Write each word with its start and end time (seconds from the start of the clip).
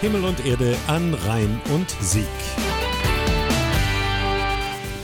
Himmel 0.00 0.24
und 0.24 0.46
Erde 0.46 0.78
an 0.86 1.12
Rhein 1.12 1.60
und 1.74 1.90
Sieg. 2.00 2.24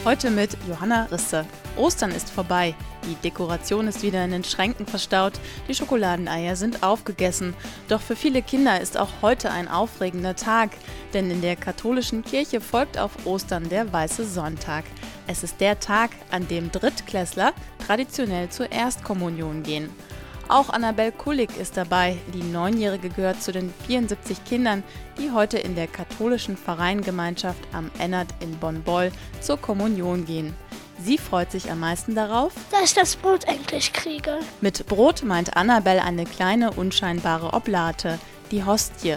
Heute 0.07 0.31
mit 0.31 0.57
Johanna 0.67 1.04
Risse. 1.13 1.45
Ostern 1.76 2.13
ist 2.13 2.31
vorbei. 2.31 2.75
Die 3.04 3.15
Dekoration 3.17 3.88
ist 3.88 4.02
wieder 4.02 4.24
in 4.24 4.31
den 4.31 4.43
Schränken 4.43 4.86
verstaut, 4.86 5.34
die 5.68 5.74
Schokoladeneier 5.74 6.56
sind 6.56 6.83
aufgegessen. 6.83 7.52
Doch 7.88 8.00
für 8.00 8.16
viele 8.16 8.40
Kinder 8.40 8.80
ist 8.80 8.96
auch 8.96 9.11
heute 9.20 9.50
ein 9.50 9.68
aufregender 9.68 10.34
Tag, 10.34 10.70
denn 11.12 11.30
in 11.30 11.42
der 11.42 11.56
katholischen 11.56 12.24
Kirche 12.24 12.62
folgt 12.62 12.96
auf 12.96 13.26
Ostern 13.26 13.68
der 13.68 13.92
Weiße 13.92 14.24
Sonntag. 14.24 14.84
Es 15.26 15.42
ist 15.42 15.60
der 15.60 15.78
Tag, 15.78 16.10
an 16.30 16.48
dem 16.48 16.72
Drittklässler 16.72 17.52
traditionell 17.86 18.48
zur 18.48 18.72
Erstkommunion 18.72 19.62
gehen. 19.62 19.90
Auch 20.48 20.70
Annabel 20.70 21.10
Kulig 21.10 21.50
ist 21.56 21.76
dabei. 21.76 22.18
Die 22.32 22.42
Neunjährige 22.42 23.08
gehört 23.08 23.42
zu 23.42 23.50
den 23.50 23.74
74 23.88 24.44
Kindern, 24.44 24.84
die 25.18 25.32
heute 25.32 25.58
in 25.58 25.75
der 25.75 25.88
katholischen 25.88 26.57
Vereingemeinschaft 26.57 27.58
am 27.72 27.90
Ennert 27.98 28.29
in 28.38 28.57
Bonn-Boll 28.58 29.11
zur 29.40 29.57
Kommunion 29.57 30.24
gehen. 30.24 30.54
Sie 31.02 31.18
freut 31.18 31.50
sich 31.50 31.71
am 31.71 31.80
meisten 31.80 32.15
darauf, 32.15 32.52
dass 32.71 32.85
ich 32.85 32.95
das 32.95 33.16
Brot 33.16 33.45
endlich 33.45 33.93
kriege. 33.93 34.38
Mit 34.61 34.87
Brot 34.87 35.24
meint 35.24 35.57
Annabel 35.57 35.98
eine 35.98 36.24
kleine, 36.24 36.71
unscheinbare 36.71 37.52
Oblate, 37.52 38.19
die 38.52 38.65
Hostie. 38.65 39.16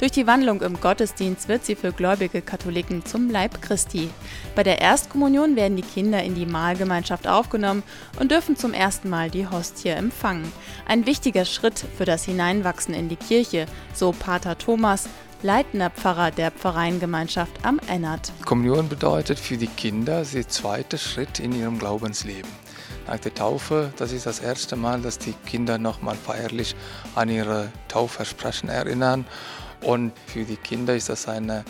Durch 0.00 0.12
die 0.12 0.26
Wandlung 0.26 0.62
im 0.62 0.80
Gottesdienst 0.80 1.48
wird 1.48 1.66
sie 1.66 1.76
für 1.76 1.92
gläubige 1.92 2.40
Katholiken 2.40 3.04
zum 3.04 3.28
Leib 3.28 3.60
Christi. 3.60 4.08
Bei 4.54 4.62
der 4.62 4.80
Erstkommunion 4.80 5.56
werden 5.56 5.76
die 5.76 5.82
Kinder 5.82 6.22
in 6.22 6.34
die 6.34 6.46
Mahlgemeinschaft 6.46 7.28
aufgenommen 7.28 7.82
und 8.18 8.30
dürfen 8.30 8.56
zum 8.56 8.72
ersten 8.72 9.10
Mal 9.10 9.30
die 9.30 9.46
Hostie 9.46 9.90
empfangen. 9.90 10.50
Ein 10.86 11.04
wichtiger 11.04 11.44
Schritt 11.44 11.84
für 11.98 12.06
das 12.06 12.24
Hineinwachsen 12.24 12.94
in 12.94 13.10
die 13.10 13.16
Kirche, 13.16 13.66
so 13.92 14.12
Pater 14.12 14.56
Thomas, 14.56 15.06
leitender 15.42 15.90
Pfarrer 15.90 16.30
der 16.30 16.50
Pfarreiengemeinschaft 16.50 17.52
am 17.62 17.78
Ennert. 17.86 18.32
Kommunion 18.46 18.88
bedeutet 18.88 19.38
für 19.38 19.58
die 19.58 19.66
Kinder 19.66 20.24
der 20.24 20.48
zweite 20.48 20.96
Schritt 20.96 21.40
in 21.40 21.52
ihrem 21.52 21.78
Glaubensleben. 21.78 22.50
Nach 23.06 23.18
der 23.18 23.34
Taufe, 23.34 23.92
das 23.98 24.12
ist 24.12 24.24
das 24.24 24.40
erste 24.40 24.76
Mal, 24.76 25.02
dass 25.02 25.18
die 25.18 25.34
Kinder 25.44 25.76
nochmal 25.76 26.16
feierlich 26.16 26.74
an 27.14 27.28
ihre 27.28 27.68
Taufversprechen 27.88 28.70
erinnern 28.70 29.26
und 29.82 30.12
für 30.26 30.44
die 30.44 30.56
Kinder 30.56 30.94
ist 30.94 31.08
das 31.08 31.28
eine 31.28 31.64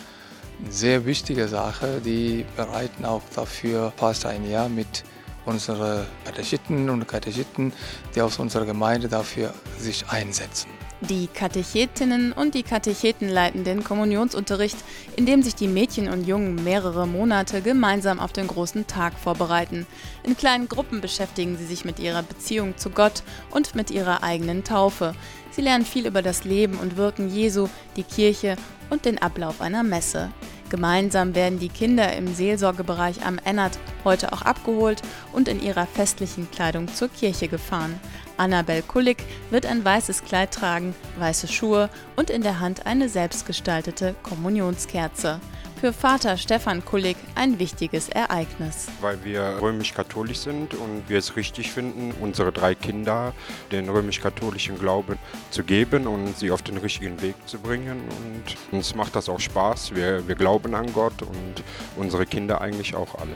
sehr 0.69 1.06
wichtige 1.06 1.48
Sache. 1.48 2.00
Die 2.05 2.44
bereiten 2.56 3.05
auch 3.05 3.22
dafür 3.34 3.92
fast 3.97 4.27
ein 4.27 4.48
Jahr 4.48 4.69
mit 4.69 5.05
unseren 5.47 6.06
Katechiten 6.25 6.91
und 6.91 7.08
Katechiten, 7.08 7.72
die 8.14 8.20
aus 8.20 8.39
unserer 8.39 8.67
Gemeinde 8.67 9.08
dafür 9.08 9.55
sich 9.78 10.08
einsetzen. 10.08 10.69
Die 11.02 11.28
Katechetinnen 11.28 12.32
und 12.32 12.54
die 12.54 12.62
Katecheten 12.62 13.30
leiten 13.30 13.64
den 13.64 13.82
Kommunionsunterricht, 13.82 14.76
indem 15.16 15.42
sich 15.42 15.54
die 15.54 15.66
Mädchen 15.66 16.10
und 16.10 16.26
Jungen 16.26 16.62
mehrere 16.62 17.06
Monate 17.06 17.62
gemeinsam 17.62 18.20
auf 18.20 18.34
den 18.34 18.46
großen 18.46 18.86
Tag 18.86 19.14
vorbereiten. 19.18 19.86
In 20.24 20.36
kleinen 20.36 20.68
Gruppen 20.68 21.00
beschäftigen 21.00 21.56
sie 21.56 21.64
sich 21.64 21.86
mit 21.86 21.98
ihrer 22.00 22.22
Beziehung 22.22 22.76
zu 22.76 22.90
Gott 22.90 23.22
und 23.50 23.74
mit 23.74 23.90
ihrer 23.90 24.22
eigenen 24.22 24.62
Taufe. 24.62 25.14
Sie 25.50 25.62
lernen 25.62 25.86
viel 25.86 26.06
über 26.06 26.20
das 26.20 26.44
Leben 26.44 26.78
und 26.78 26.98
Wirken 26.98 27.30
Jesu, 27.30 27.68
die 27.96 28.04
Kirche 28.04 28.56
und 28.90 29.06
den 29.06 29.16
Ablauf 29.16 29.62
einer 29.62 29.82
Messe. 29.82 30.30
Gemeinsam 30.70 31.34
werden 31.34 31.58
die 31.58 31.68
Kinder 31.68 32.16
im 32.16 32.32
Seelsorgebereich 32.32 33.26
am 33.26 33.38
Ennert 33.44 33.78
heute 34.04 34.32
auch 34.32 34.42
abgeholt 34.42 35.02
und 35.32 35.48
in 35.48 35.60
ihrer 35.60 35.86
festlichen 35.86 36.48
Kleidung 36.50 36.88
zur 36.94 37.08
Kirche 37.08 37.48
gefahren. 37.48 38.00
Annabel 38.36 38.80
Kullig 38.82 39.18
wird 39.50 39.66
ein 39.66 39.84
weißes 39.84 40.24
Kleid 40.24 40.54
tragen, 40.54 40.94
weiße 41.18 41.48
Schuhe 41.48 41.90
und 42.16 42.30
in 42.30 42.42
der 42.42 42.60
Hand 42.60 42.86
eine 42.86 43.08
selbstgestaltete 43.08 44.14
Kommunionskerze 44.22 45.40
für 45.81 45.92
Vater 45.95 46.36
Stefan 46.36 46.84
Kullig 46.84 47.17
ein 47.34 47.59
wichtiges 47.59 48.11
Ereignis. 48.11 48.89
Weil 49.01 49.24
wir 49.24 49.58
römisch-katholisch 49.63 50.39
sind 50.39 50.74
und 50.74 51.08
wir 51.08 51.18
es 51.18 51.36
richtig 51.36 51.73
finden, 51.73 52.13
unsere 52.20 52.52
drei 52.52 52.74
Kinder 52.74 53.33
den 53.73 53.89
römisch-katholischen 53.89 54.79
Glauben 54.79 55.19
zu 55.51 55.64
geben 55.64 56.07
und 56.07 56.36
sie 56.36 56.51
auf 56.51 56.61
den 56.61 56.77
richtigen 56.77 57.23
Weg 57.23 57.35
zu 57.46 57.58
bringen. 57.58 58.02
Und 58.02 58.77
uns 58.77 58.95
macht 58.95 59.17
das 59.17 59.30
auch 59.30 59.40
Spaß. 59.40 59.95
Wir, 59.95 60.29
wir 60.29 60.35
glauben 60.35 60.74
an 60.74 60.92
Gott 60.92 61.23
und 61.23 61.64
unsere 61.96 62.27
Kinder 62.27 62.61
eigentlich 62.61 62.95
auch 62.95 63.14
alle. 63.14 63.35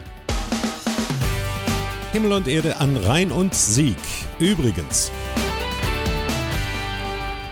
Himmel 2.13 2.33
und 2.33 2.47
Erde 2.47 2.77
an 2.77 2.97
Rhein 2.99 3.33
und 3.33 3.55
Sieg. 3.55 3.97
Übrigens. 4.39 5.11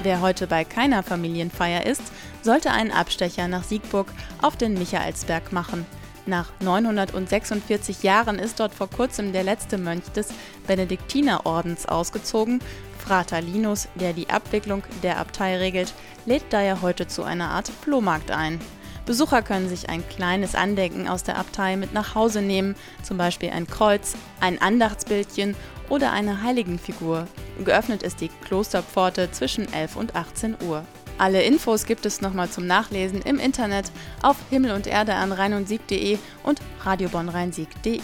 Wer 0.03 0.21
heute 0.21 0.49
bei 0.49 0.65
keiner 0.65 1.05
Familienfeier 1.05 1.87
ist, 1.87 2.03
sollte 2.43 2.73
einen 2.73 2.91
Abstecher 2.91 3.47
nach 3.47 3.63
Siegburg 3.63 4.09
auf 4.41 4.57
den 4.57 4.75
Michaelsberg 4.75 5.53
machen. 5.53 5.87
Nach 6.27 6.51
946 6.61 8.03
Jahren 8.03 8.41
ist 8.41 8.59
dort 8.59 8.75
vor 8.75 8.91
kurzem 8.91 9.33
der 9.33 9.45
letzte 9.45 9.79
Mönch 9.79 10.07
des 10.13 10.29
Benediktinerordens 10.67 11.87
ausgezogen. 11.87 12.61
Frater 12.99 13.41
Linus, 13.41 13.87
der 13.95 14.13
die 14.13 14.29
Abwicklung 14.29 14.83
der 15.05 15.19
Abtei 15.19 15.57
regelt, 15.59 15.95
lädt 16.27 16.45
daher 16.51 16.83
heute 16.83 17.07
zu 17.07 17.23
einer 17.23 17.51
Art 17.51 17.69
Flohmarkt 17.69 18.33
ein. 18.33 18.61
Besucher 19.07 19.43
können 19.43 19.69
sich 19.69 19.89
ein 19.89 20.09
kleines 20.09 20.57
Andenken 20.57 21.07
aus 21.07 21.23
der 21.23 21.39
Abtei 21.39 21.77
mit 21.77 21.93
nach 21.93 22.17
Hause 22.17 22.43
nehmen, 22.43 22.75
zum 23.05 23.19
Beispiel 23.19 23.51
ein 23.51 23.69
Kreuz, 23.69 24.15
ein 24.41 24.61
Andachtsbildchen 24.61 25.55
oder 25.89 26.13
eine 26.13 26.43
Heiligenfigur. 26.43 27.29
Geöffnet 27.65 28.03
ist 28.03 28.21
die 28.21 28.29
Klosterpforte 28.29 29.31
zwischen 29.31 29.73
11 29.73 29.97
und 29.97 30.17
18 30.17 30.57
Uhr. 30.67 30.85
Alle 31.19 31.43
Infos 31.43 31.85
gibt 31.85 32.07
es 32.07 32.21
nochmal 32.21 32.49
zum 32.49 32.67
Nachlesen 32.67 33.23
im 33.23 33.39
Internet 33.39 33.93
auf 34.23 34.37
Himmel 34.51 34.73
und 34.73 34.87
Erde 34.87 35.15
an 35.15 35.33
rheinundsieg.de 35.33 36.19
und 36.43 36.61
radiobonnrheinsieg.de. 36.85 38.01